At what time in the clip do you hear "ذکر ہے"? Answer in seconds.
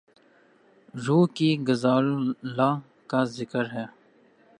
3.23-3.85